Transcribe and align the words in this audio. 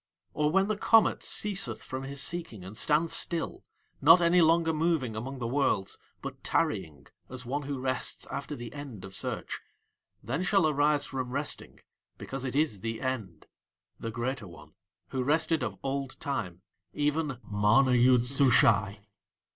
Or 0.33 0.49
when 0.49 0.67
the 0.67 0.75
comet 0.77 1.21
ceaseth 1.21 1.83
from 1.83 2.01
his 2.01 2.23
seeking 2.23 2.65
and 2.65 2.75
stands 2.75 3.13
still, 3.13 3.63
not 4.01 4.19
any 4.19 4.41
longer 4.41 4.73
moving 4.73 5.15
among 5.15 5.37
the 5.37 5.45
Worlds 5.45 5.99
but 6.23 6.43
tarrying 6.43 7.05
as 7.29 7.45
one 7.45 7.61
who 7.61 7.77
rests 7.79 8.25
after 8.31 8.55
the 8.55 8.73
end 8.73 9.05
of 9.05 9.13
search, 9.13 9.61
then 10.23 10.41
shall 10.41 10.67
arise 10.67 11.05
from 11.05 11.29
resting, 11.29 11.81
because 12.17 12.45
it 12.45 12.55
is 12.55 12.79
THE 12.79 12.99
END, 12.99 13.45
the 13.99 14.09
Greater 14.09 14.47
One, 14.47 14.73
who 15.09 15.21
rested 15.21 15.61
of 15.61 15.77
old 15.83 16.19
time, 16.19 16.63
even 16.93 17.37
MANA 17.47 17.91
YOOD 17.93 18.25
SUSHAI. 18.25 19.01